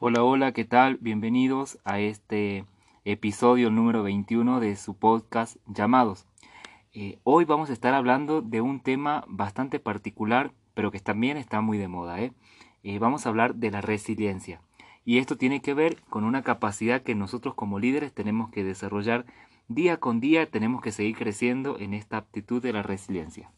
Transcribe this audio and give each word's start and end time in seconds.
Hola, 0.00 0.24
hola, 0.24 0.50
¿qué 0.50 0.64
tal? 0.64 0.98
Bienvenidos 1.00 1.78
a 1.84 2.00
este 2.00 2.66
episodio 3.04 3.70
número 3.70 4.02
21 4.02 4.58
de 4.58 4.74
su 4.74 4.98
podcast 4.98 5.56
Llamados. 5.68 6.26
Eh, 6.92 7.20
hoy 7.22 7.44
vamos 7.44 7.70
a 7.70 7.74
estar 7.74 7.94
hablando 7.94 8.42
de 8.42 8.60
un 8.60 8.80
tema 8.80 9.24
bastante 9.28 9.78
particular, 9.78 10.52
pero 10.74 10.90
que 10.90 10.98
también 10.98 11.36
está 11.36 11.60
muy 11.60 11.78
de 11.78 11.86
moda. 11.86 12.20
¿eh? 12.20 12.32
Eh, 12.82 12.98
vamos 12.98 13.24
a 13.24 13.28
hablar 13.28 13.54
de 13.54 13.70
la 13.70 13.82
resiliencia. 13.82 14.60
Y 15.04 15.18
esto 15.18 15.36
tiene 15.36 15.62
que 15.62 15.74
ver 15.74 16.02
con 16.10 16.24
una 16.24 16.42
capacidad 16.42 17.02
que 17.02 17.14
nosotros 17.14 17.54
como 17.54 17.78
líderes 17.78 18.12
tenemos 18.12 18.50
que 18.50 18.64
desarrollar 18.64 19.26
día 19.68 19.98
con 19.98 20.18
día, 20.18 20.50
tenemos 20.50 20.82
que 20.82 20.90
seguir 20.90 21.16
creciendo 21.16 21.78
en 21.78 21.94
esta 21.94 22.16
aptitud 22.16 22.60
de 22.60 22.72
la 22.72 22.82
resiliencia. 22.82 23.52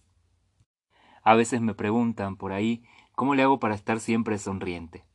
A 1.23 1.35
veces 1.35 1.63
me 1.63 1.75
preguntan 1.75 2.37
por 2.37 2.53
ahí, 2.53 2.85
¿cómo 3.15 3.35
le 3.35 3.43
hago 3.43 3.59
para 3.59 3.75
estar 3.75 4.01
siempre 4.01 4.37
sonriente? 4.37 5.06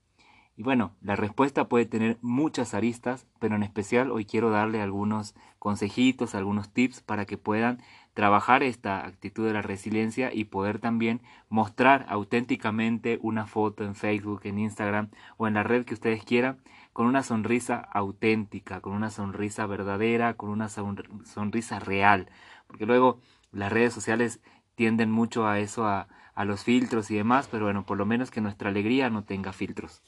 Y 0.62 0.64
bueno, 0.64 0.94
la 1.02 1.16
respuesta 1.16 1.68
puede 1.68 1.88
tener 1.88 2.20
muchas 2.22 2.76
aristas, 2.76 3.26
pero 3.40 3.56
en 3.56 3.64
especial 3.64 4.12
hoy 4.12 4.26
quiero 4.26 4.52
darle 4.52 4.80
algunos 4.80 5.34
consejitos, 5.58 6.36
algunos 6.36 6.72
tips 6.72 7.02
para 7.02 7.26
que 7.26 7.36
puedan 7.36 7.82
trabajar 8.14 8.62
esta 8.62 9.04
actitud 9.08 9.48
de 9.48 9.54
la 9.54 9.64
resiliencia 9.64 10.32
y 10.32 10.44
poder 10.44 10.78
también 10.78 11.20
mostrar 11.50 12.06
auténticamente 12.10 13.18
una 13.24 13.48
foto 13.48 13.84
en 13.84 13.96
Facebook, 13.96 14.42
en 14.44 14.60
Instagram 14.60 15.10
o 15.38 15.48
en 15.48 15.56
la 15.56 15.64
red 15.64 15.84
que 15.84 15.96
ustedes 15.96 16.24
quieran 16.24 16.62
con 16.94 17.08
una 17.08 17.24
sonrisa 17.24 17.80
auténtica, 17.80 18.82
con 18.82 18.94
una 18.94 19.10
sonrisa 19.10 19.66
verdadera, 19.66 20.36
con 20.36 20.52
una 20.52 20.70
sonrisa 20.70 21.80
real. 21.80 22.30
Porque 22.68 22.86
luego 22.86 23.20
las 23.52 23.72
redes 23.72 23.96
sociales 23.96 24.42
tienden 24.76 25.10
mucho 25.10 25.48
a 25.48 25.58
eso, 25.58 25.88
a, 25.88 26.08
los 26.46 26.64
filtros 26.64 27.10
y 27.10 27.16
demás, 27.16 27.48
pero 27.50 27.66
bueno, 27.66 27.84
por 27.84 27.98
lo 27.98 28.06
menos 28.06 28.30
que 28.30 28.42
nuestra 28.42 28.70
alegría 28.70 29.10
no 29.10 29.24
tenga 29.24 29.54
filtros. 29.54 30.04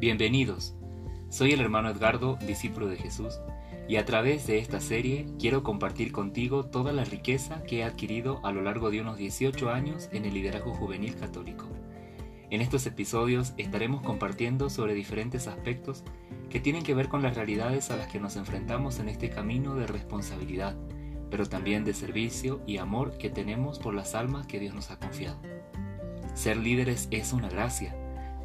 Bienvenidos. 0.00 0.74
Soy 1.28 1.52
el 1.52 1.60
hermano 1.60 1.90
Edgardo, 1.90 2.38
discípulo 2.46 2.88
de 2.88 2.96
Jesús, 2.96 3.38
y 3.86 3.96
a 3.96 4.06
través 4.06 4.46
de 4.46 4.56
esta 4.56 4.80
serie 4.80 5.26
quiero 5.38 5.62
compartir 5.62 6.10
contigo 6.10 6.64
toda 6.64 6.94
la 6.94 7.04
riqueza 7.04 7.62
que 7.64 7.80
he 7.80 7.84
adquirido 7.84 8.40
a 8.42 8.50
lo 8.50 8.62
largo 8.62 8.90
de 8.90 9.02
unos 9.02 9.18
18 9.18 9.68
años 9.68 10.08
en 10.12 10.24
el 10.24 10.32
liderazgo 10.32 10.72
juvenil 10.72 11.16
católico. 11.16 11.66
En 12.48 12.62
estos 12.62 12.86
episodios 12.86 13.52
estaremos 13.58 14.00
compartiendo 14.00 14.70
sobre 14.70 14.94
diferentes 14.94 15.46
aspectos 15.48 16.02
que 16.48 16.60
tienen 16.60 16.82
que 16.82 16.94
ver 16.94 17.10
con 17.10 17.20
las 17.20 17.36
realidades 17.36 17.90
a 17.90 17.96
las 17.96 18.10
que 18.10 18.20
nos 18.20 18.36
enfrentamos 18.36 19.00
en 19.00 19.10
este 19.10 19.28
camino 19.28 19.74
de 19.74 19.86
responsabilidad, 19.86 20.78
pero 21.30 21.44
también 21.44 21.84
de 21.84 21.92
servicio 21.92 22.62
y 22.66 22.78
amor 22.78 23.18
que 23.18 23.28
tenemos 23.28 23.78
por 23.78 23.92
las 23.92 24.14
almas 24.14 24.46
que 24.46 24.60
Dios 24.60 24.74
nos 24.74 24.90
ha 24.90 24.98
confiado. 24.98 25.38
Ser 26.32 26.56
líderes 26.56 27.06
es 27.10 27.34
una 27.34 27.50
gracia, 27.50 27.94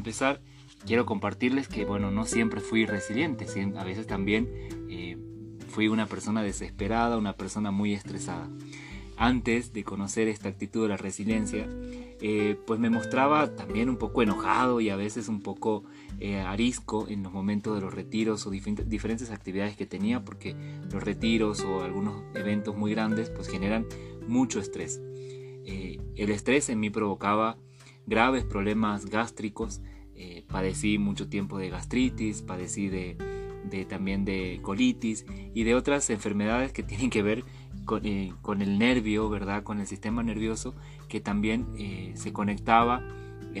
Empezar, 0.00 0.40
quiero 0.86 1.06
compartirles 1.06 1.68
que, 1.68 1.84
bueno, 1.84 2.10
no 2.10 2.24
siempre 2.24 2.60
fui 2.60 2.86
resiliente, 2.86 3.46
a 3.76 3.84
veces 3.84 4.06
también 4.06 4.48
eh, 4.88 5.16
fui 5.68 5.88
una 5.88 6.06
persona 6.06 6.42
desesperada, 6.42 7.16
una 7.16 7.34
persona 7.34 7.70
muy 7.70 7.92
estresada. 7.92 8.48
Antes 9.16 9.74
de 9.74 9.84
conocer 9.84 10.28
esta 10.28 10.48
actitud 10.48 10.82
de 10.82 10.88
la 10.88 10.96
resiliencia, 10.96 11.68
eh, 12.22 12.56
pues 12.66 12.80
me 12.80 12.88
mostraba 12.88 13.54
también 13.54 13.90
un 13.90 13.98
poco 13.98 14.22
enojado 14.22 14.80
y 14.80 14.88
a 14.88 14.96
veces 14.96 15.28
un 15.28 15.42
poco 15.42 15.84
eh, 16.20 16.40
arisco 16.40 17.06
en 17.06 17.22
los 17.22 17.32
momentos 17.32 17.74
de 17.74 17.82
los 17.82 17.92
retiros 17.92 18.46
o 18.46 18.50
diferentes 18.50 19.30
actividades 19.30 19.76
que 19.76 19.84
tenía, 19.84 20.24
porque 20.24 20.56
los 20.90 21.02
retiros 21.02 21.60
o 21.60 21.82
algunos 21.82 22.22
eventos 22.34 22.74
muy 22.74 22.92
grandes 22.92 23.28
pues 23.28 23.48
generan 23.48 23.86
mucho 24.26 24.58
estrés. 24.58 25.02
el 25.66 26.30
estrés 26.30 26.70
en 26.70 26.80
mí 26.80 26.88
provocaba 26.88 27.58
graves 28.10 28.44
problemas 28.44 29.06
gástricos. 29.06 29.80
Eh, 30.14 30.44
padecí 30.48 30.98
mucho 30.98 31.28
tiempo 31.28 31.56
de 31.56 31.70
gastritis, 31.70 32.42
padecí 32.42 32.90
de, 32.90 33.16
también 33.88 34.26
de 34.26 34.58
colitis 34.60 35.24
y 35.54 35.62
de 35.62 35.74
otras 35.74 36.10
enfermedades 36.10 36.72
que 36.72 36.82
tienen 36.90 37.08
que 37.08 37.22
ver 37.22 37.44
con, 37.86 38.04
eh, 38.04 38.34
el 38.60 38.78
nervio, 38.78 39.30
¿verdad? 39.30 39.62
Con 39.62 39.80
el 39.80 39.86
sistema 39.86 40.22
nervioso 40.22 40.74
que 41.08 41.20
también 41.20 41.68
eh, 41.78 42.12
se 42.16 42.32
conectaba 42.34 43.02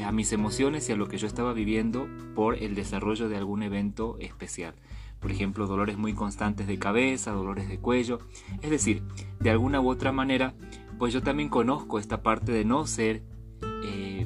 a 0.04 0.12
mis 0.12 0.32
emociones 0.32 0.88
y 0.88 0.92
a 0.92 0.96
lo 0.96 1.08
que 1.08 1.16
yo 1.16 1.26
estaba 1.26 1.52
viviendo 1.52 2.06
por 2.34 2.56
el 2.56 2.74
desarrollo 2.74 3.28
de 3.28 3.36
algún 3.36 3.62
evento 3.62 4.18
especial. 4.20 4.74
Por 5.20 5.32
ejemplo, 5.32 5.66
dolores 5.66 5.98
muy 5.98 6.12
constantes 6.14 6.66
de 6.66 6.78
cabeza, 6.78 7.32
dolores 7.32 7.68
de 7.68 7.78
cuello. 7.78 8.20
Es 8.62 8.70
decir, 8.70 9.02
de 9.40 9.50
alguna 9.50 9.80
u 9.80 9.88
otra 9.88 10.12
manera, 10.12 10.54
pues 10.98 11.12
yo 11.12 11.22
también 11.22 11.48
conozco 11.48 11.98
esta 11.98 12.22
parte 12.22 12.52
de 12.52 12.64
no 12.64 12.86
ser 12.86 13.22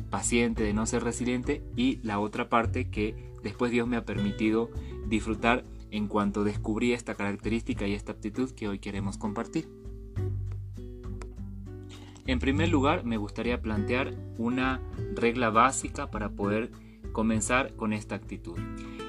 paciente, 0.01 0.63
de 0.63 0.75
no 0.75 0.87
ser 0.87 1.05
resiliente 1.05 1.63
y 1.77 1.99
la 2.03 2.19
otra 2.19 2.49
parte 2.49 2.91
que 2.91 3.33
después 3.43 3.71
Dios 3.71 3.87
me 3.87 3.97
ha 3.97 4.05
permitido 4.05 4.71
disfrutar 5.07 5.65
en 5.91 6.09
cuanto 6.09 6.45
descubrí 6.45 6.93
esta 6.93 7.15
característica 7.15 7.87
y 7.87 7.95
esta 7.95 8.13
aptitud 8.13 8.51
que 8.51 8.69
hoy 8.69 8.79
queremos 8.79 9.19
compartir. 9.19 9.69
En 12.27 12.39
primer 12.39 12.71
lugar, 12.71 13.05
me 13.05 13.19
gustaría 13.19 13.61
plantear 13.61 14.15
una 14.39 14.81
regla 15.15 15.51
básica 15.51 16.11
para 16.11 16.31
poder 16.31 16.71
comenzar 17.13 17.75
con 17.77 17.93
esta 17.93 18.15
actitud. 18.15 18.59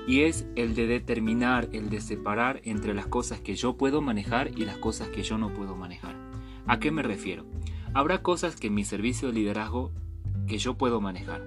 Y 0.05 0.21
es 0.21 0.45
el 0.55 0.75
de 0.75 0.85
determinar, 0.85 1.69
el 1.71 1.89
de 1.89 2.01
separar 2.01 2.61
entre 2.65 2.93
las 2.93 3.07
cosas 3.07 3.39
que 3.39 3.55
yo 3.55 3.77
puedo 3.77 4.01
manejar 4.01 4.51
y 4.55 4.65
las 4.65 4.77
cosas 4.77 5.07
que 5.07 5.23
yo 5.23 5.37
no 5.37 5.53
puedo 5.53 5.75
manejar. 5.75 6.15
¿A 6.67 6.79
qué 6.79 6.91
me 6.91 7.03
refiero? 7.03 7.45
Habrá 7.93 8.21
cosas 8.21 8.57
que 8.57 8.67
en 8.67 8.75
mi 8.75 8.83
servicio 8.83 9.29
de 9.29 9.35
liderazgo 9.35 9.91
que 10.45 10.57
yo 10.57 10.77
puedo 10.77 11.01
manejar, 11.01 11.43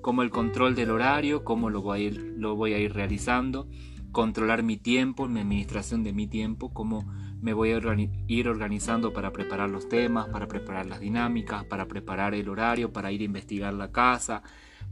como 0.00 0.22
el 0.22 0.30
control 0.30 0.74
del 0.74 0.90
horario, 0.90 1.44
cómo 1.44 1.70
lo 1.70 1.82
voy 1.82 2.72
a 2.72 2.78
ir, 2.78 2.92
realizando, 2.92 3.68
controlar 4.12 4.62
mi 4.62 4.76
tiempo, 4.76 5.28
mi 5.28 5.40
administración 5.40 6.02
de 6.02 6.12
mi 6.12 6.26
tiempo, 6.26 6.72
cómo 6.72 7.04
me 7.40 7.52
voy 7.52 7.70
a 7.70 7.80
ir 8.26 8.48
organizando 8.48 9.12
para 9.12 9.32
preparar 9.32 9.70
los 9.70 9.88
temas, 9.88 10.28
para 10.28 10.48
preparar 10.48 10.86
las 10.86 11.00
dinámicas, 11.00 11.64
para 11.64 11.86
preparar 11.86 12.34
el 12.34 12.48
horario, 12.48 12.92
para 12.92 13.12
ir 13.12 13.20
a 13.20 13.24
investigar 13.24 13.74
la 13.74 13.92
casa, 13.92 14.42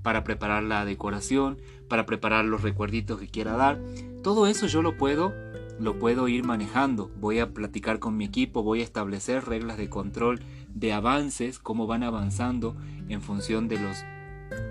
para 0.03 0.23
preparar 0.23 0.63
la 0.63 0.85
decoración, 0.85 1.59
para 1.89 2.07
preparar 2.07 2.45
los 2.45 2.63
recuerditos 2.63 3.19
que 3.19 3.29
quiera 3.29 3.53
dar. 3.57 3.81
Todo 4.23 4.47
eso 4.47 4.67
yo 4.67 4.83
lo 4.83 4.97
puedo 4.97 5.33
lo 5.79 5.99
puedo 5.99 6.29
ir 6.29 6.45
manejando. 6.45 7.11
Voy 7.21 7.39
a 7.39 7.53
platicar 7.53 7.99
con 7.99 8.17
mi 8.17 8.25
equipo, 8.25 8.63
voy 8.63 8.81
a 8.81 8.85
establecer 8.85 9.45
reglas 9.45 9.77
de 9.77 9.89
control 9.89 10.41
de 10.77 10.93
avances, 10.93 11.59
cómo 11.59 11.87
van 11.87 12.03
avanzando 12.03 12.77
en 13.09 13.23
función 13.23 13.67
de 13.67 13.81
los 13.81 14.05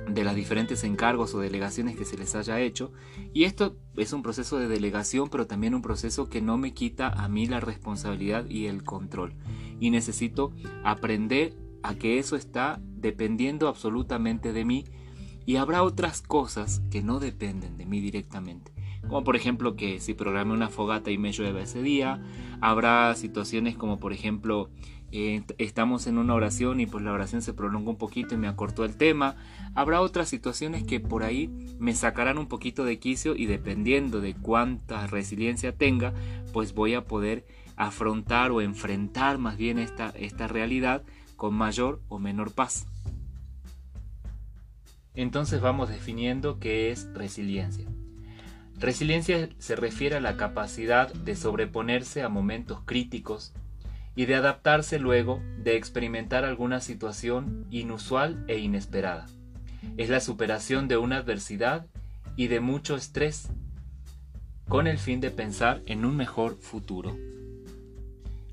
de 0.08 0.24
las 0.24 0.36
diferentes 0.36 0.86
encargos 0.86 1.34
o 1.34 1.40
delegaciones 1.40 1.98
que 1.98 2.06
se 2.06 2.16
les 2.16 2.36
haya 2.36 2.62
hecho. 2.62 2.94
Y 3.34 3.44
esto 3.44 3.76
es 3.98 4.14
un 4.14 4.22
proceso 4.22 4.58
de 4.58 4.70
delegación, 4.70 5.30
pero 5.30 5.48
también 5.48 5.76
un 5.76 5.82
proceso 5.82 6.30
que 6.30 6.42
no 6.42 6.58
me 6.58 6.74
quita 6.74 7.10
a 7.10 7.28
mí 7.28 7.48
la 7.48 7.60
responsabilidad 7.60 8.46
y 8.48 8.68
el 8.68 8.84
control. 8.84 9.34
Y 9.80 9.90
necesito 9.90 10.54
aprender 10.86 11.58
a 11.84 11.96
que 11.96 12.20
eso 12.20 12.38
está 12.38 12.80
dependiendo 12.86 13.68
absolutamente 13.68 14.54
de 14.54 14.64
mí. 14.64 14.86
Y 15.46 15.58
habrá 15.58 15.84
otras 15.84 16.22
cosas 16.22 16.82
que 16.90 17.04
no 17.04 17.20
dependen 17.20 17.78
de 17.78 17.86
mí 17.86 18.00
directamente. 18.00 18.75
Como 19.08 19.24
por 19.24 19.36
ejemplo 19.36 19.76
que 19.76 20.00
si 20.00 20.14
programé 20.14 20.54
una 20.54 20.70
fogata 20.70 21.12
y 21.12 21.18
me 21.18 21.32
llueve 21.32 21.64
ese 21.64 21.82
día. 21.82 22.22
Habrá 22.62 23.14
situaciones 23.16 23.76
como 23.76 24.00
por 24.00 24.14
ejemplo 24.14 24.70
eh, 25.12 25.44
estamos 25.60 26.08
en 26.08 26.18
una 26.18 26.34
oración 26.34 26.82
y 26.82 26.88
pues 26.88 27.04
la 27.04 27.14
oración 27.14 27.42
se 27.42 27.54
prolongó 27.54 27.92
un 27.92 27.98
poquito 27.98 28.36
y 28.36 28.38
me 28.38 28.48
acortó 28.48 28.84
el 28.84 28.98
tema. 28.98 29.38
Habrá 29.74 30.02
otras 30.02 30.28
situaciones 30.28 30.84
que 30.84 31.00
por 31.00 31.24
ahí 31.24 31.48
me 31.80 31.94
sacarán 31.94 32.38
un 32.38 32.48
poquito 32.48 32.84
de 32.84 33.00
quicio 33.00 33.36
y 33.36 33.46
dependiendo 33.46 34.20
de 34.20 34.34
cuánta 34.34 35.08
resiliencia 35.08 35.76
tenga, 35.76 36.14
pues 36.52 36.74
voy 36.74 36.96
a 36.96 37.06
poder 37.06 37.46
afrontar 37.78 38.52
o 38.52 38.62
enfrentar 38.62 39.38
más 39.38 39.56
bien 39.58 39.80
esta, 39.80 40.10
esta 40.10 40.48
realidad 40.48 41.04
con 41.36 41.54
mayor 41.54 42.02
o 42.10 42.20
menor 42.20 42.52
paz. 42.52 42.86
entonces 45.14 45.62
vamos 45.62 45.88
definiendo 45.88 46.60
qué 46.60 46.92
es 46.92 47.08
resiliencia. 47.14 47.88
Resiliencia 48.80 49.50
se 49.58 49.76
refiere 49.76 50.18
a 50.18 50.22
la 50.22 50.36
capacidad 50.36 51.12
de 51.14 51.36
sobreponerse 51.36 52.24
a 52.24 52.30
momentos 52.30 52.82
críticos 52.86 53.54
y 54.16 54.26
de 54.26 54.36
adaptarse 54.36 55.00
luego 55.00 55.42
de 55.58 55.78
experimentar 55.78 56.44
alguna 56.44 56.82
situación 56.82 57.66
inusual 57.70 58.44
e 58.48 58.60
inesperada. 58.60 59.28
Es 59.98 60.10
la 60.10 60.20
superación 60.20 60.88
de 60.88 60.98
una 60.98 61.18
adversidad 61.18 61.86
y 62.36 62.48
de 62.48 62.60
mucho 62.60 62.96
estrés 62.96 63.50
con 64.68 64.88
el 64.88 64.98
fin 64.98 65.22
de 65.22 65.32
pensar 65.32 65.82
en 65.86 66.06
un 66.06 66.18
mejor 66.18 66.58
futuro. 66.58 67.16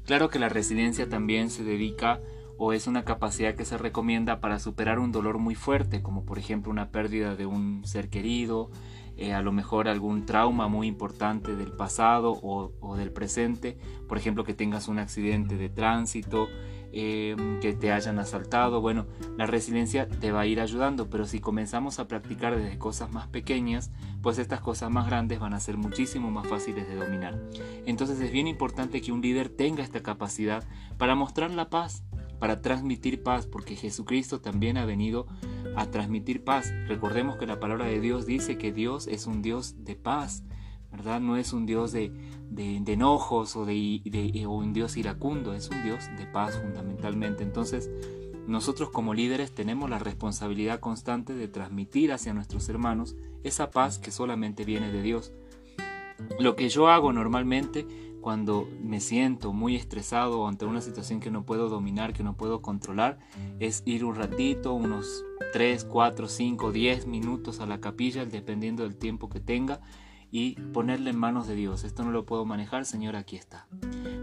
Claro 0.05 0.29
que 0.29 0.39
la 0.39 0.49
resiliencia 0.49 1.09
también 1.09 1.51
se 1.51 1.65
dedica 1.65 2.21
o 2.59 2.73
es 2.73 2.87
una 2.87 3.05
capacidad 3.05 3.55
que 3.55 3.65
se 3.65 3.79
recomienda 3.79 4.41
para 4.41 4.59
superar 4.59 4.99
un 4.99 5.11
dolor 5.11 5.39
muy 5.39 5.55
fuerte, 5.55 6.03
como 6.03 6.25
por 6.25 6.39
ejemplo 6.39 6.71
una 6.71 6.91
pérdida 6.91 7.35
de 7.35 7.47
un 7.47 7.83
ser 7.85 8.09
querido, 8.09 8.71
eh, 9.17 9.33
a 9.33 9.43
lo 9.43 9.53
mejor 9.53 9.89
algún 9.89 10.27
trauma 10.27 10.69
muy 10.69 10.87
importante 10.87 11.55
del 11.55 11.73
pasado 11.73 12.39
o, 12.43 12.97
del 12.97 13.13
presente, 13.13 13.77
por 14.09 14.19
ejemplo 14.19 14.45
que 14.45 14.55
tengas 14.55 14.89
un 14.89 14.99
accidente 14.99 15.57
de 15.57 15.69
tránsito, 15.69 16.49
eh, 16.95 17.37
que 17.63 17.73
te 17.73 17.91
hayan 17.91 18.19
asaltado, 18.19 18.81
bueno, 18.83 19.07
la 19.39 19.47
resiliencia 19.47 20.09
te 20.09 20.31
va 20.31 20.41
a 20.41 20.47
ir 20.47 20.61
ayudando, 20.61 21.09
pero 21.09 21.25
si 21.25 21.41
comenzamos 21.41 21.99
a 21.99 22.07
practicar 22.07 22.57
desde 22.57 22.79
cosas 22.79 23.11
más 23.11 23.29
pequeñas, 23.29 23.91
pues 24.23 24.39
estas 24.39 24.61
cosas 24.61 24.91
más 24.91 25.07
grandes 25.07 25.41
van 25.41 25.55
a 25.55 25.61
ser 25.61 25.79
muchísimo 25.79 26.31
más 26.31 26.47
fáciles 26.47 26.87
de 26.87 26.97
dominar. 26.97 27.39
Entonces 27.87 28.21
es 28.21 28.31
bien 28.31 28.47
importante 28.47 29.01
que 29.01 29.13
un 29.13 29.23
líder 29.23 29.49
tenga 29.49 29.83
esta 29.83 30.03
capacidad 30.03 30.65
para 30.99 31.15
mostrar 31.15 31.51
la 31.51 31.71
paz, 31.71 32.05
para 32.43 32.61
transmitir 32.61 33.23
paz, 33.23 33.47
porque 33.47 33.77
Jesucristo 33.77 34.41
también 34.41 34.77
ha 34.77 34.85
venido 34.85 35.29
a 35.77 35.87
transmitir 35.93 36.43
paz. 36.43 36.73
Recordemos 36.89 37.37
que 37.37 37.47
la 37.47 37.61
palabra 37.61 37.85
de 37.85 38.01
Dios 38.01 38.27
dice 38.27 38.59
que 38.59 38.73
Dios 38.73 39.07
es 39.07 39.29
un 39.29 39.43
Dios 39.43 39.85
de 39.85 39.95
paz, 39.95 40.43
¿verdad? 40.91 41.21
No 41.21 41.37
es 41.37 41.53
un 41.53 41.67
Dios 41.67 41.93
de, 41.93 42.13
enojos 42.57 43.55
o, 43.55 43.65
de, 43.65 44.45
un 44.49 44.73
Dios 44.73 44.97
iracundo, 44.97 45.55
es 45.55 45.71
un 45.71 45.85
Dios 45.85 46.11
de 46.19 46.27
paz 46.27 46.59
fundamentalmente. 46.61 47.45
Entonces, 47.45 47.89
nosotros 48.49 48.91
como 48.91 49.15
líderes 49.15 49.55
tenemos 49.55 49.89
la 49.89 50.01
responsabilidad 50.01 50.81
constante 50.81 51.35
de 51.35 51.47
transmitir 51.47 52.11
hacia 52.11 52.35
nuestros 52.35 52.69
hermanos 52.69 53.15
esa 53.45 53.71
paz 53.71 54.01
que 54.01 54.11
solamente 54.11 54.65
viene 54.65 54.91
de 54.91 55.03
Dios. 55.03 55.33
Lo 56.41 56.57
que 56.57 56.69
yo 56.69 56.89
hago 56.89 57.13
normalmente 57.13 57.87
cuando 58.23 58.67
me 58.81 59.01
siento 59.01 59.53
muy 59.53 59.77
estresado 59.77 60.47
ante 60.47 60.65
una 60.65 60.81
situación 60.81 61.21
que 61.21 61.31
no 61.31 61.45
puedo 61.45 61.69
dominar, 61.69 62.15
que 62.15 62.23
no 62.23 62.37
puedo 62.37 62.63
controlar, 62.63 63.19
es 63.59 63.83
ir 63.85 64.05
un 64.05 64.15
ratito, 64.15 64.73
unos 64.73 65.25
3, 65.53 65.85
4, 65.85 66.29
5, 66.29 66.73
10 66.73 67.07
minutos 67.07 67.61
a 67.61 67.67
la 67.67 67.81
capilla, 67.81 68.25
dependiendo 68.25 68.85
del 68.85 68.97
tiempo 68.97 69.29
que 69.29 69.41
tenga, 69.41 69.81
y 70.31 70.55
ponerle 70.73 71.11
en 71.11 71.19
manos 71.19 71.47
de 71.47 71.57
Dios. 71.57 71.85
Esto 71.85 72.05
no 72.05 72.13
lo 72.13 72.25
puedo 72.25 72.47
manejar, 72.47 72.87
Señor, 72.87 73.17
aquí 73.17 73.37
está. 73.37 73.67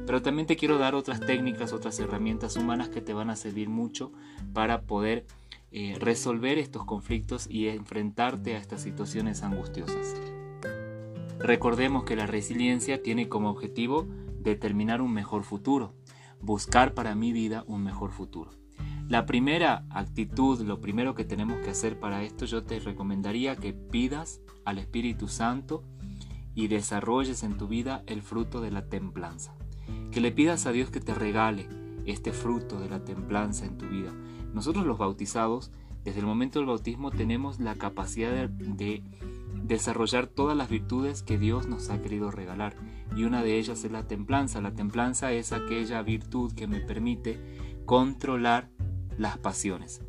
Pero 0.08 0.22
también 0.24 0.48
te 0.48 0.56
quiero 0.56 0.80
dar 0.80 0.96
otras 0.96 1.20
técnicas, 1.20 1.74
otras 1.74 2.00
herramientas 2.00 2.56
humanas 2.56 2.90
que 2.90 3.02
te 3.02 3.14
van 3.14 3.30
a 3.30 3.36
servir 3.36 3.70
mucho 3.70 4.12
para 4.54 4.82
poder 4.82 5.28
eh, 5.72 5.98
resolver 6.00 6.58
estos 6.58 6.86
conflictos 6.86 7.48
y 7.48 7.68
enfrentarte 7.68 8.56
a 8.56 8.60
estas 8.60 8.82
situaciones 8.82 9.44
angustiosas. 9.44 10.16
Recordemos 11.40 12.04
que 12.04 12.18
la 12.18 12.28
resiliencia 12.28 13.02
tiene 13.02 13.30
como 13.30 13.50
objetivo 13.50 14.06
determinar 14.42 15.02
un 15.02 15.14
mejor 15.14 15.44
futuro, 15.44 15.94
buscar 16.42 16.94
para 16.94 17.16
mi 17.16 17.32
vida 17.32 17.64
un 17.66 17.82
mejor 17.82 18.12
futuro. 18.12 18.52
La 19.08 19.26
primera 19.26 19.86
actitud, 19.90 20.62
lo 20.62 20.82
primero 20.82 21.16
que 21.16 21.24
tenemos 21.24 21.60
que 21.62 21.72
hacer 21.72 21.98
para 21.98 22.24
esto, 22.24 22.46
yo 22.46 22.64
te 22.64 22.80
recomendaría 22.80 23.56
que 23.56 23.74
pidas 23.74 24.42
al 24.66 24.78
Espíritu 24.78 25.28
Santo 25.28 25.84
y 26.54 26.68
desarrolles 26.68 27.44
en 27.44 27.58
tu 27.58 27.68
vida 27.68 28.04
el 28.06 28.22
fruto 28.22 28.60
de 28.60 28.72
la 28.72 28.88
templanza. 28.88 29.56
Que 30.12 30.22
le 30.22 30.32
pidas 30.32 30.66
a 30.66 30.72
Dios 30.74 30.92
que 30.92 31.00
te 31.00 31.14
regale 31.14 31.68
este 32.06 32.34
fruto 32.34 32.80
de 32.80 32.90
la 32.90 33.04
templanza 33.06 33.66
en 33.66 33.78
tu 33.78 33.88
vida. 33.88 34.14
Nosotros 34.54 34.86
los 34.86 34.98
bautizados, 34.98 35.72
desde 36.04 36.20
el 36.20 36.26
momento 36.26 36.60
del 36.60 36.68
bautismo, 36.68 37.12
tenemos 37.12 37.60
la 37.60 37.76
capacidad 37.76 38.32
de, 38.32 38.48
de 38.50 39.04
desarrollar 39.54 40.28
todas 40.28 40.58
las 40.58 40.70
virtudes 40.70 41.24
que 41.24 41.38
Dios 41.38 41.68
nos 41.68 41.90
ha 41.90 42.02
querido 42.02 42.32
regalar. 42.32 42.76
Y 43.16 43.24
una 43.24 43.44
de 43.44 43.58
ellas 43.58 43.84
es 43.84 43.92
la 43.92 44.08
templanza. 44.08 44.62
La 44.62 44.74
templanza 44.74 45.32
es 45.32 45.52
aquella 45.52 46.02
virtud 46.02 46.54
que 46.54 46.68
me 46.68 46.80
permite 46.80 47.40
controlar 47.86 48.70
las 49.18 49.38
pasiones, 49.38 50.02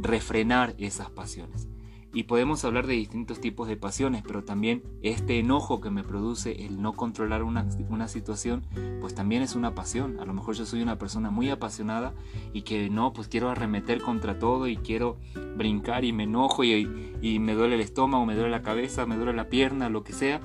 refrenar 0.00 0.74
esas 0.78 1.10
pasiones. 1.10 1.68
Y 2.14 2.22
podemos 2.24 2.64
hablar 2.64 2.86
de 2.86 2.94
distintos 2.94 3.40
tipos 3.40 3.66
de 3.66 3.76
pasiones, 3.76 4.22
pero 4.24 4.44
también 4.44 4.84
este 5.02 5.40
enojo 5.40 5.80
que 5.80 5.90
me 5.90 6.04
produce 6.04 6.64
el 6.64 6.80
no 6.80 6.92
controlar 6.92 7.42
una, 7.42 7.68
situación, 8.08 8.64
pues 9.00 9.14
también 9.14 9.42
es 9.42 9.56
una 9.56 9.74
pasión. 9.74 10.20
A 10.20 10.24
lo 10.24 10.32
mejor 10.32 10.54
yo 10.54 10.64
soy 10.64 10.80
una 10.80 10.96
persona 10.96 11.30
muy 11.30 11.50
apasionada 11.50 12.14
y 12.52 12.62
que 12.62 12.88
no, 12.88 13.12
pues 13.12 13.26
quiero 13.26 13.50
arremeter 13.50 14.00
contra 14.00 14.38
todo 14.38 14.68
y 14.68 14.76
quiero 14.76 15.18
brincar 15.56 16.04
y 16.04 16.12
me 16.12 16.22
enojo 16.22 16.62
y, 16.62 17.12
y 17.20 17.40
me 17.40 17.54
duele 17.54 17.74
el 17.74 17.80
estómago, 17.80 18.24
me 18.24 18.36
duele 18.36 18.50
la 18.50 18.62
cabeza, 18.62 19.06
me 19.06 19.16
duele 19.16 19.32
la 19.32 19.48
pierna, 19.48 19.88
lo 19.88 20.04
que 20.04 20.12
sea, 20.12 20.40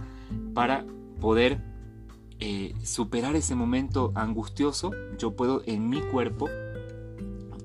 para 0.55 0.85
poder 1.21 1.61
eh, 2.41 2.73
superar 2.83 3.35
ese 3.35 3.53
momento 3.53 4.11
angustioso. 4.15 4.91
Yo 5.17 5.35
puedo 5.35 5.61
en 5.65 5.89
mi 5.89 6.01
cuerpo 6.01 6.49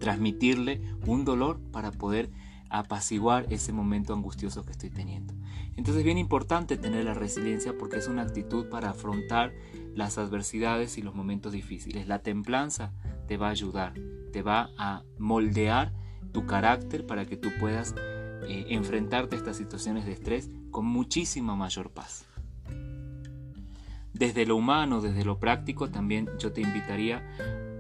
transmitirle 0.01 0.83
un 1.07 1.25
dolor 1.25 1.61
para 1.71 1.93
poder 1.93 2.31
apaciguar 2.75 3.47
ese 3.51 3.73
momento 3.73 4.13
angustioso 4.13 4.65
que 4.65 4.73
estoy 4.73 4.91
teniendo. 4.91 5.33
Entonces 5.77 5.99
es 5.99 6.05
bien 6.05 6.19
importante 6.19 6.77
tener 6.77 7.05
la 7.05 7.15
resiliencia 7.15 7.79
porque 7.79 7.99
es 7.99 8.09
una 8.09 8.23
actitud 8.23 8.69
para 8.69 8.91
afrontar 8.91 9.53
las 9.95 10.19
adversidades 10.19 10.99
y 10.99 11.03
los 11.03 11.15
momentos 11.15 11.53
difíciles. 11.53 12.09
La 12.09 12.19
templanza 12.19 12.93
te 13.29 13.37
va 13.37 13.47
a 13.47 13.51
ayudar, 13.51 13.95
te 14.33 14.43
va 14.43 14.71
a 14.77 15.05
moldear 15.19 15.93
tu 16.33 16.47
carácter 16.47 17.07
para 17.07 17.27
que 17.27 17.37
tú 17.37 17.51
puedas 17.61 17.95
eh, 18.49 18.67
enfrentarte 18.71 19.37
a 19.37 19.39
estas 19.39 19.57
situaciones 19.57 20.05
de 20.05 20.13
estrés 20.13 20.51
con 20.73 20.85
muchísima 20.85 21.55
mayor 21.55 21.91
paz. 21.91 22.27
Desde 24.13 24.47
lo 24.47 24.57
humano, 24.57 25.01
desde 25.01 25.25
lo 25.25 25.39
práctico, 25.39 25.91
también 25.91 26.29
yo 26.41 26.53
te 26.53 26.61
invitaría, 26.61 27.23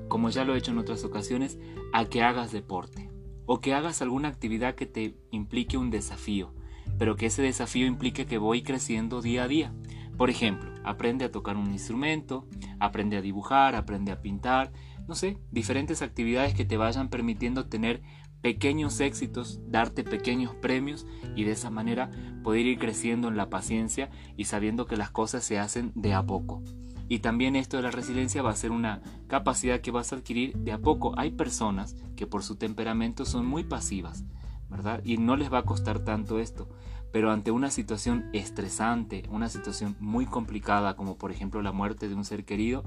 como 0.06 0.30
ya 0.30 0.44
lo 0.44 0.54
he 0.54 0.58
hecho 0.58 0.70
en 0.70 0.78
otras 0.78 1.02
ocasiones, 1.02 1.58
a 1.92 2.04
que 2.04 2.22
hagas 2.22 2.52
deporte 2.52 3.13
o 3.46 3.60
que 3.60 3.74
hagas 3.74 4.02
alguna 4.02 4.28
actividad 4.28 4.74
que 4.74 4.86
te 4.86 5.16
implique 5.30 5.76
un 5.76 5.90
desafío, 5.90 6.54
pero 6.98 7.16
que 7.16 7.26
ese 7.26 7.42
desafío 7.42 7.86
implique 7.86 8.26
que 8.26 8.38
voy 8.38 8.62
creciendo 8.62 9.22
día 9.22 9.44
a 9.44 9.48
día. 9.48 9.74
Por 10.16 10.30
ejemplo, 10.30 10.70
aprende 10.84 11.24
a 11.24 11.32
tocar 11.32 11.56
un 11.56 11.72
instrumento, 11.72 12.46
aprende 12.78 13.16
a 13.16 13.22
dibujar, 13.22 13.74
aprende 13.74 14.12
a 14.12 14.20
pintar, 14.20 14.72
no 15.08 15.14
sé, 15.14 15.38
diferentes 15.50 16.02
actividades 16.02 16.54
que 16.54 16.64
te 16.64 16.76
vayan 16.76 17.08
permitiendo 17.08 17.66
tener 17.66 18.02
pequeños 18.40 19.00
éxitos, 19.00 19.60
darte 19.68 20.04
pequeños 20.04 20.54
premios 20.54 21.06
y 21.34 21.44
de 21.44 21.52
esa 21.52 21.70
manera 21.70 22.10
poder 22.42 22.66
ir 22.66 22.78
creciendo 22.78 23.28
en 23.28 23.36
la 23.36 23.48
paciencia 23.48 24.10
y 24.36 24.44
sabiendo 24.44 24.86
que 24.86 24.98
las 24.98 25.10
cosas 25.10 25.44
se 25.44 25.58
hacen 25.58 25.92
de 25.94 26.12
a 26.12 26.24
poco. 26.24 26.62
Y 27.08 27.18
también 27.18 27.56
esto 27.56 27.76
de 27.76 27.82
la 27.82 27.90
resiliencia 27.90 28.42
va 28.42 28.50
a 28.50 28.56
ser 28.56 28.70
una 28.70 29.02
capacidad 29.26 29.80
que 29.80 29.90
vas 29.90 30.12
a 30.12 30.16
adquirir 30.16 30.56
de 30.56 30.72
a 30.72 30.78
poco. 30.78 31.12
Hay 31.18 31.32
personas 31.32 31.96
que 32.16 32.26
por 32.26 32.42
su 32.42 32.56
temperamento 32.56 33.24
son 33.24 33.46
muy 33.46 33.64
pasivas, 33.64 34.24
¿verdad? 34.70 35.02
Y 35.04 35.18
no 35.18 35.36
les 35.36 35.52
va 35.52 35.58
a 35.58 35.64
costar 35.64 36.00
tanto 36.00 36.38
esto. 36.38 36.68
Pero 37.12 37.30
ante 37.30 37.50
una 37.50 37.70
situación 37.70 38.28
estresante, 38.32 39.24
una 39.30 39.48
situación 39.48 39.96
muy 40.00 40.26
complicada, 40.26 40.96
como 40.96 41.16
por 41.16 41.30
ejemplo 41.30 41.62
la 41.62 41.72
muerte 41.72 42.08
de 42.08 42.14
un 42.14 42.24
ser 42.24 42.44
querido, 42.44 42.82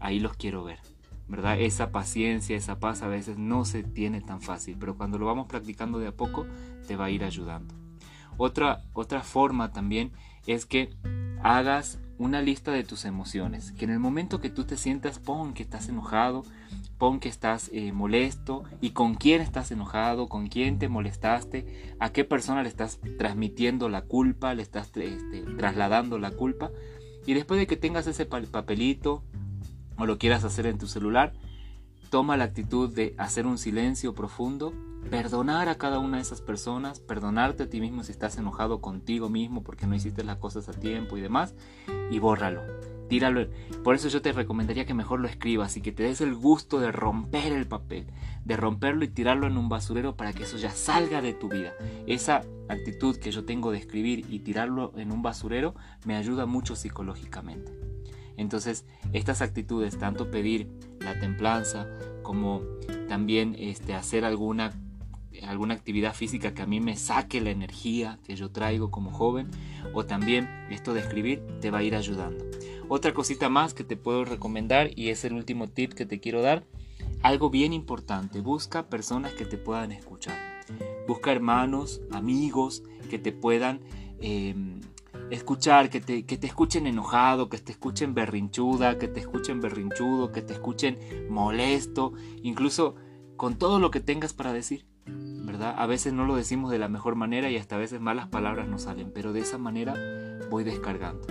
ahí 0.00 0.20
los 0.20 0.36
quiero 0.36 0.64
ver. 0.64 0.80
¿verdad? 1.28 1.58
Esa 1.58 1.92
paciencia, 1.92 2.56
esa 2.56 2.78
paz 2.78 3.00
a 3.00 3.08
veces 3.08 3.38
no 3.38 3.64
se 3.64 3.82
tiene 3.82 4.20
tan 4.20 4.42
fácil, 4.42 4.76
pero 4.78 4.98
cuando 4.98 5.18
lo 5.18 5.24
vamos 5.24 5.46
practicando 5.46 5.98
de 5.98 6.08
a 6.08 6.12
poco 6.12 6.46
te 6.86 6.94
va 6.94 7.06
a 7.06 7.10
ir 7.10 7.24
ayudando. 7.24 7.74
Otra, 8.36 8.82
otra 8.92 9.22
forma 9.22 9.72
también 9.72 10.12
es 10.46 10.66
que 10.66 10.90
hagas 11.42 11.98
una 12.22 12.40
lista 12.40 12.70
de 12.70 12.84
tus 12.84 13.04
emociones, 13.04 13.72
que 13.72 13.84
en 13.84 13.90
el 13.90 13.98
momento 13.98 14.40
que 14.40 14.48
tú 14.48 14.62
te 14.62 14.76
sientas, 14.76 15.18
pon 15.18 15.54
que 15.54 15.64
estás 15.64 15.88
enojado, 15.88 16.44
pon 16.96 17.18
que 17.18 17.28
estás 17.28 17.68
eh, 17.72 17.90
molesto 17.90 18.62
y 18.80 18.90
con 18.90 19.16
quién 19.16 19.40
estás 19.40 19.72
enojado, 19.72 20.28
con 20.28 20.46
quién 20.46 20.78
te 20.78 20.88
molestaste, 20.88 21.94
a 21.98 22.12
qué 22.12 22.24
persona 22.24 22.62
le 22.62 22.68
estás 22.68 23.00
transmitiendo 23.18 23.88
la 23.88 24.02
culpa, 24.02 24.54
le 24.54 24.62
estás 24.62 24.92
este, 24.94 25.42
trasladando 25.58 26.20
la 26.20 26.30
culpa. 26.30 26.70
Y 27.26 27.34
después 27.34 27.58
de 27.58 27.66
que 27.66 27.76
tengas 27.76 28.06
ese 28.06 28.24
papelito 28.24 29.24
o 29.96 30.06
lo 30.06 30.16
quieras 30.18 30.44
hacer 30.44 30.66
en 30.66 30.78
tu 30.78 30.86
celular, 30.86 31.32
toma 32.12 32.36
la 32.36 32.44
actitud 32.44 32.94
de 32.94 33.14
hacer 33.16 33.46
un 33.46 33.56
silencio 33.56 34.14
profundo 34.14 34.74
perdonar 35.08 35.70
a 35.70 35.76
cada 35.76 35.98
una 35.98 36.18
de 36.18 36.22
esas 36.22 36.42
personas, 36.42 37.00
perdonarte 37.00 37.62
a 37.62 37.70
ti 37.70 37.80
mismo 37.80 38.04
si 38.04 38.12
estás 38.12 38.36
enojado 38.36 38.82
contigo 38.82 39.30
mismo 39.30 39.64
porque 39.64 39.86
no 39.86 39.94
hiciste 39.94 40.22
las 40.22 40.36
cosas 40.36 40.68
a 40.68 40.74
tiempo 40.74 41.16
y 41.16 41.22
demás, 41.22 41.54
y 42.10 42.18
bórralo. 42.18 42.60
tíralo. 43.08 43.48
Por 43.82 43.94
eso 43.94 44.08
yo 44.08 44.20
te 44.20 44.32
recomendaría 44.32 44.84
que 44.84 44.92
mejor 44.92 45.20
lo 45.20 45.26
escribas 45.26 45.78
y 45.78 45.80
que 45.80 45.90
te 45.90 46.02
des 46.02 46.20
el 46.20 46.34
gusto 46.34 46.80
de 46.80 46.92
romper 46.92 47.50
el 47.50 47.66
papel, 47.66 48.06
de 48.44 48.58
romperlo 48.58 49.04
y 49.04 49.08
tirarlo 49.08 49.46
en 49.46 49.56
un 49.56 49.70
basurero 49.70 50.14
para 50.14 50.34
que 50.34 50.42
eso 50.42 50.58
ya 50.58 50.70
salga 50.70 51.22
de 51.22 51.32
tu 51.32 51.48
vida. 51.48 51.72
Esa 52.06 52.42
actitud 52.68 53.16
que 53.16 53.32
yo 53.32 53.46
tengo 53.46 53.72
de 53.72 53.78
escribir 53.78 54.26
y 54.28 54.40
tirarlo 54.40 54.92
en 54.96 55.12
un 55.12 55.22
basurero 55.22 55.74
me 56.04 56.16
ayuda 56.16 56.44
mucho 56.44 56.76
psicológicamente. 56.76 57.72
Entonces, 58.36 58.84
estas 59.12 59.42
actitudes, 59.42 59.98
tanto 59.98 60.30
pedir 60.30 60.68
la 61.04 61.18
templanza 61.18 61.88
como 62.22 62.62
también 63.08 63.56
este, 63.58 63.94
hacer 63.94 64.24
alguna 64.24 64.72
alguna 65.44 65.74
actividad 65.74 66.14
física 66.14 66.54
que 66.54 66.62
a 66.62 66.66
mí 66.66 66.80
me 66.80 66.96
saque 66.96 67.40
la 67.40 67.50
energía 67.50 68.18
que 68.24 68.36
yo 68.36 68.50
traigo 68.50 68.90
como 68.90 69.10
joven 69.10 69.50
o 69.92 70.04
también 70.04 70.48
esto 70.70 70.94
de 70.94 71.00
escribir 71.00 71.42
te 71.60 71.70
va 71.70 71.78
a 71.78 71.82
ir 71.82 71.94
ayudando. 71.94 72.44
Otra 72.88 73.14
cosita 73.14 73.48
más 73.48 73.74
que 73.74 73.84
te 73.84 73.96
puedo 73.96 74.24
recomendar 74.24 74.90
y 74.94 75.08
es 75.08 75.24
el 75.24 75.32
último 75.32 75.68
tip 75.68 75.94
que 75.94 76.06
te 76.06 76.20
quiero 76.20 76.42
dar, 76.42 76.64
algo 77.22 77.50
bien 77.50 77.72
importante, 77.72 78.40
busca 78.40 78.88
personas 78.88 79.32
que 79.32 79.44
te 79.44 79.56
puedan 79.56 79.92
escuchar. 79.92 80.36
Busca 81.06 81.32
hermanos, 81.32 82.00
amigos 82.10 82.82
que 83.10 83.18
te 83.18 83.32
puedan 83.32 83.80
em, 84.20 84.80
escuchar, 85.34 85.90
que 85.90 86.00
te, 86.00 86.24
que 86.24 86.36
te 86.36 86.46
escuchen 86.46 86.86
enojado, 86.86 87.48
que 87.48 87.58
te 87.58 87.72
escuchen 87.72 88.14
berrinchuda, 88.14 88.98
que 88.98 89.08
te 89.08 89.20
escuchen 89.20 89.60
berrinchudo, 89.60 90.30
que 90.30 90.42
te 90.42 90.52
escuchen 90.52 90.98
molesto, 91.28 92.12
incluso 92.42 92.96
con 93.36 93.56
todo 93.56 93.78
lo 93.78 93.90
que 93.90 94.00
tengas 94.00 94.32
para 94.32 94.52
decir. 94.52 94.86
¿verdad? 95.06 95.74
A 95.76 95.86
veces 95.86 96.12
no 96.12 96.24
lo 96.24 96.36
decimos 96.36 96.70
de 96.70 96.78
la 96.78 96.88
mejor 96.88 97.16
manera 97.16 97.50
y 97.50 97.56
hasta 97.56 97.74
a 97.74 97.78
veces 97.78 98.00
malas 98.00 98.28
palabras 98.28 98.68
nos 98.68 98.82
salen, 98.82 99.10
pero 99.12 99.32
de 99.32 99.40
esa 99.40 99.58
manera 99.58 99.94
voy 100.50 100.64
descargando, 100.64 101.26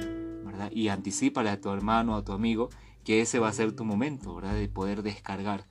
¿verdad? 0.45 0.69
Y 0.71 0.89
anticipale 0.89 1.49
a 1.49 1.61
tu 1.61 1.69
hermano, 1.69 2.15
a 2.15 2.23
tu 2.23 2.33
amigo, 2.33 2.69
que 3.03 3.21
ese 3.21 3.39
va 3.39 3.47
a 3.47 3.53
ser 3.53 3.71
tu 3.71 3.85
momento, 3.85 4.35
¿verdad? 4.35 4.55
De 4.55 4.67
poder 4.67 5.03
descargar. 5.03 5.65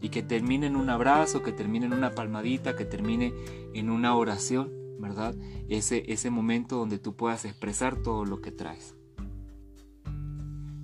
Y 0.00 0.10
que 0.10 0.22
termine 0.22 0.66
en 0.66 0.76
un 0.76 0.90
abrazo, 0.90 1.42
que 1.42 1.52
termine 1.52 1.86
en 1.86 1.94
una 1.94 2.12
palmadita, 2.12 2.76
que 2.76 2.84
termine 2.84 3.32
en 3.74 3.90
una 3.90 4.14
oración, 4.14 4.70
¿verdad? 4.98 5.34
Ese, 5.68 6.04
ese 6.12 6.30
momento 6.30 6.76
donde 6.76 6.98
tú 6.98 7.16
puedas 7.16 7.44
expresar 7.44 7.96
todo 7.96 8.24
lo 8.24 8.40
que 8.40 8.52
traes. 8.52 8.96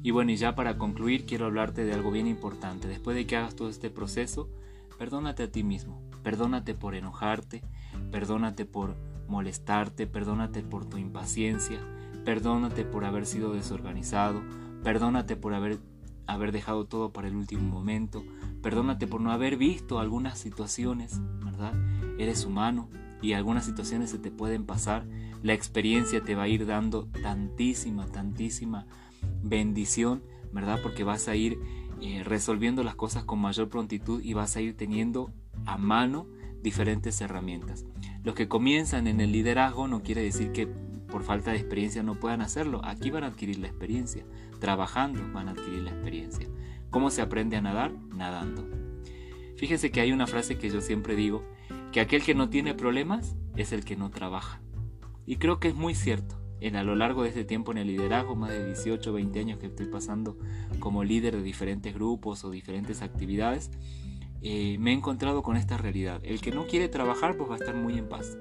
Y 0.02 0.10
bueno, 0.10 0.32
y 0.32 0.36
ya 0.36 0.54
para 0.54 0.78
concluir 0.78 1.26
quiero 1.26 1.46
hablarte 1.46 1.84
de 1.84 1.94
algo 1.94 2.10
bien 2.10 2.26
importante. 2.26 2.88
Después 2.88 3.16
de 3.16 3.26
que 3.26 3.36
hagas 3.36 3.54
todo 3.54 3.68
este 3.68 3.88
proceso, 3.88 4.48
perdónate 4.98 5.44
a 5.44 5.52
ti 5.52 5.62
mismo. 5.62 6.02
Perdónate 6.22 6.74
por 6.74 6.94
enojarte, 6.94 7.62
perdónate 8.10 8.64
por 8.64 8.96
molestarte, 9.28 10.06
perdónate 10.06 10.62
por 10.62 10.86
tu 10.86 10.98
impaciencia, 10.98 11.78
perdónate 12.24 12.84
por 12.84 13.04
haber 13.04 13.26
sido 13.26 13.52
desorganizado, 13.52 14.42
perdónate 14.82 15.36
por 15.36 15.54
haber, 15.54 15.78
haber 16.26 16.52
dejado 16.52 16.86
todo 16.86 17.12
para 17.12 17.28
el 17.28 17.34
último 17.34 17.62
momento, 17.62 18.22
perdónate 18.62 19.06
por 19.06 19.20
no 19.20 19.32
haber 19.32 19.56
visto 19.56 19.98
algunas 19.98 20.38
situaciones, 20.38 21.20
¿verdad? 21.44 21.74
Eres 22.18 22.44
humano 22.44 22.88
y 23.22 23.32
algunas 23.32 23.64
situaciones 23.64 24.10
se 24.10 24.18
te 24.18 24.30
pueden 24.30 24.66
pasar, 24.66 25.06
la 25.42 25.54
experiencia 25.54 26.22
te 26.22 26.34
va 26.34 26.42
a 26.42 26.48
ir 26.48 26.66
dando 26.66 27.06
tantísima, 27.22 28.06
tantísima 28.06 28.86
bendición, 29.42 30.22
¿verdad? 30.52 30.80
Porque 30.82 31.04
vas 31.04 31.28
a 31.28 31.36
ir 31.36 31.58
eh, 32.00 32.22
resolviendo 32.24 32.82
las 32.82 32.96
cosas 32.96 33.24
con 33.24 33.38
mayor 33.38 33.68
prontitud 33.68 34.22
y 34.22 34.34
vas 34.34 34.56
a 34.56 34.60
ir 34.60 34.76
teniendo 34.76 35.32
a 35.66 35.78
mano 35.78 36.26
diferentes 36.62 37.20
herramientas. 37.20 37.84
Los 38.24 38.34
que 38.34 38.48
comienzan 38.48 39.06
en 39.06 39.20
el 39.20 39.32
liderazgo 39.32 39.88
no 39.88 40.02
quiere 40.02 40.22
decir 40.22 40.52
que 40.52 40.66
por 40.66 41.22
falta 41.22 41.50
de 41.52 41.58
experiencia 41.58 42.02
no 42.02 42.18
puedan 42.18 42.40
hacerlo. 42.40 42.80
Aquí 42.84 43.10
van 43.10 43.24
a 43.24 43.28
adquirir 43.28 43.58
la 43.58 43.68
experiencia. 43.68 44.24
Trabajando 44.60 45.20
van 45.32 45.48
a 45.48 45.52
adquirir 45.52 45.82
la 45.82 45.90
experiencia. 45.90 46.48
¿Cómo 46.90 47.10
se 47.10 47.22
aprende 47.22 47.56
a 47.56 47.60
nadar? 47.60 47.92
Nadando. 48.14 48.68
Fíjense 49.56 49.90
que 49.90 50.00
hay 50.00 50.10
una 50.10 50.26
frase 50.26 50.58
que 50.58 50.70
yo 50.70 50.80
siempre 50.80 51.14
digo, 51.14 51.44
que 51.92 52.00
aquel 52.00 52.22
que 52.22 52.34
no 52.34 52.48
tiene 52.48 52.74
problemas 52.74 53.36
es 53.54 53.72
el 53.72 53.84
que 53.84 53.96
no 53.96 54.10
trabaja. 54.10 54.60
Y 55.26 55.36
creo 55.36 55.60
que 55.60 55.68
es 55.68 55.74
muy 55.74 55.94
cierto. 55.94 56.40
En 56.60 56.76
a 56.76 56.84
lo 56.84 56.94
largo 56.94 57.22
de 57.22 57.28
este 57.28 57.44
tiempo 57.44 57.72
en 57.72 57.78
el 57.78 57.88
liderazgo, 57.88 58.34
más 58.34 58.50
de 58.50 58.64
18 58.64 59.12
20 59.12 59.40
años 59.40 59.58
que 59.58 59.66
estoy 59.66 59.86
pasando 59.86 60.38
como 60.78 61.04
líder 61.04 61.36
de 61.36 61.42
diferentes 61.42 61.92
grupos 61.92 62.44
o 62.44 62.50
diferentes 62.50 63.02
actividades, 63.02 63.70
eh, 64.42 64.76
me 64.78 64.90
he 64.90 64.94
encontrado 64.94 65.42
con 65.42 65.56
esta 65.56 65.76
realidad. 65.76 66.20
El 66.24 66.40
que 66.40 66.50
no 66.50 66.66
quiere 66.66 66.88
trabajar 66.88 67.36
pues 67.36 67.50
va 67.50 67.54
a 67.54 67.58
estar 67.58 67.74
muy 67.74 67.98
en 67.98 68.08
paz. 68.08 68.38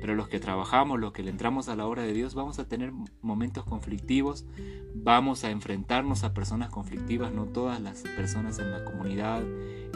Pero 0.00 0.14
los 0.14 0.28
que 0.28 0.38
trabajamos, 0.38 1.00
los 1.00 1.12
que 1.12 1.22
le 1.22 1.30
entramos 1.30 1.68
a 1.68 1.76
la 1.76 1.86
obra 1.86 2.02
de 2.02 2.12
Dios, 2.12 2.34
vamos 2.34 2.58
a 2.58 2.68
tener 2.68 2.92
momentos 3.22 3.64
conflictivos, 3.64 4.46
vamos 4.94 5.42
a 5.42 5.50
enfrentarnos 5.50 6.22
a 6.22 6.34
personas 6.34 6.70
conflictivas, 6.70 7.32
no 7.32 7.46
todas 7.46 7.80
las 7.80 8.02
personas 8.02 8.58
en 8.58 8.70
la 8.70 8.84
comunidad, 8.84 9.42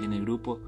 en 0.03 0.13
el 0.13 0.23
grupo, 0.23 0.61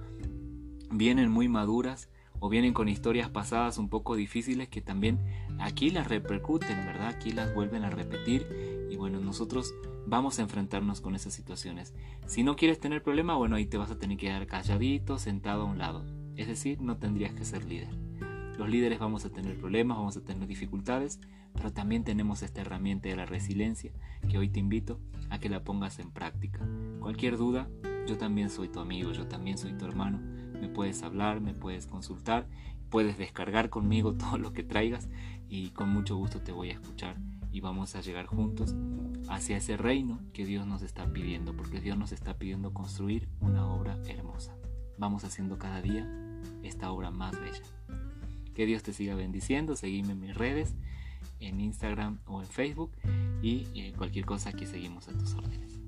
vienen 0.91 1.31
muy 1.31 1.49
maduras 1.49 2.09
o 2.43 2.49
vienen 2.49 2.75
con 2.75 2.89
historias 2.89 3.31
pasadas 3.31 3.79
un 3.79 3.89
poco 3.89 4.17
difíciles 4.17 4.69
que 4.69 4.81
también 4.81 5.21
aquí 5.61 5.91
las 5.91 6.09
repercuten, 6.09 6.77
¿verdad? 6.85 7.07
Aquí 7.07 7.31
las 7.31 7.55
vuelven 7.55 7.85
a 7.85 7.91
repetir 7.91 8.89
y 8.91 8.97
bueno, 8.97 9.21
nosotros 9.21 9.73
vamos 10.07 10.41
a 10.41 10.43
enfrentarnos 10.43 11.01
con 11.01 11.15
esas 11.15 11.33
situaciones. 11.35 11.95
Si 12.27 12.43
no 12.43 12.57
quieres 12.57 12.81
tener 12.81 13.01
problema, 13.01 13.37
bueno, 13.37 13.55
ahí 13.55 13.67
te 13.67 13.79
vas 13.79 13.93
a 13.93 13.99
tener 14.01 14.17
que 14.17 14.27
quedar 14.27 14.49
calladito, 14.49 15.21
sentado 15.21 15.63
a 15.63 15.67
un 15.67 15.79
lado. 15.79 16.05
Es 16.35 16.49
decir, 16.49 16.81
no 16.81 16.97
tendrías 16.97 17.33
que 17.33 17.45
ser 17.45 17.65
líder. 17.65 17.95
Los 18.59 18.69
líderes 18.69 18.99
vamos 18.99 19.25
a 19.25 19.31
tener 19.31 19.57
problemas, 19.57 19.97
vamos 19.97 20.17
a 20.17 20.25
tener 20.25 20.49
dificultades, 20.49 21.21
pero 21.55 21.73
también 21.73 22.03
tenemos 22.03 22.43
esta 22.43 22.63
herramienta 22.63 23.09
de 23.09 23.15
la 23.15 23.25
resiliencia 23.25 23.93
que 24.29 24.39
hoy 24.39 24.49
te 24.49 24.59
invito 24.59 24.99
a 25.31 25.39
que 25.39 25.49
la 25.49 25.63
pongas 25.63 26.01
en 26.01 26.11
práctica. 26.11 26.59
Cualquier 26.99 27.37
duda, 27.37 27.69
yo 28.09 28.19
también 28.19 28.51
soy 28.51 28.67
tu 28.67 28.81
amigo, 28.81 29.13
yo 29.13 29.29
también 29.29 29.59
soy 29.59 29.75
tu 29.75 29.85
hermano. 29.87 30.42
Me 30.63 30.69
puedes 30.69 31.03
hablar, 31.03 31.41
me 31.41 31.55
puedes 31.55 31.89
consultar, 31.89 32.47
puedes 32.89 33.19
descargar 33.19 33.69
conmigo 33.69 34.15
todo 34.17 34.39
lo 34.39 34.53
que 34.53 34.63
traigas 34.63 35.09
y 35.49 35.71
con 35.71 35.89
mucho 35.89 36.17
gusto 36.17 36.41
te 36.41 36.53
voy 36.53 36.71
a 36.71 36.75
escuchar 36.75 37.17
y 37.51 37.61
vamos 37.61 37.97
a 37.97 38.01
llegar 38.01 38.27
juntos 38.27 38.77
hacia 39.29 39.57
ese 39.57 39.77
reino 39.77 40.21
que 40.33 40.47
Dios 40.47 40.65
nos 40.69 40.83
está 40.83 41.13
pidiendo, 41.13 41.55
porque 41.57 41.81
Dios 41.81 41.99
nos 41.99 42.13
está 42.13 42.39
pidiendo 42.39 42.73
construir 42.73 43.29
una 43.41 43.67
obra 43.67 43.99
hermosa. 44.07 44.57
Vamos 44.99 45.25
haciendo 45.25 45.59
cada 45.59 45.83
día 45.83 46.09
esta 46.63 46.93
obra 46.93 47.11
más 47.11 47.39
bella. 47.41 47.65
Que 48.55 48.67
Dios 48.67 48.85
te 48.85 48.93
siga 48.93 49.17
bendiciendo, 49.17 49.75
seguime 49.75 50.13
en 50.13 50.21
mis 50.21 50.37
redes, 50.37 50.77
en 51.41 51.61
Instagram 51.61 52.21
o 52.27 52.41
en 52.41 52.47
Facebook 52.47 52.93
y 53.43 53.67
eh, 53.75 53.93
cualquier 53.99 54.27
cosa 54.27 54.51
aquí 54.51 54.65
seguimos 54.65 55.09
a 55.09 55.13
tus 55.13 55.35
órdenes. 55.35 55.81